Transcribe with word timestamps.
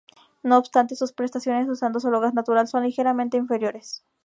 No 0.41 0.57
obstante 0.57 0.95
sus 0.95 1.13
prestaciones 1.13 1.69
usando 1.69 1.99
solo 1.99 2.19
gas 2.19 2.33
natural 2.33 2.67
son 2.67 2.81
ligeramente 2.81 3.37
inferiores. 3.37 4.03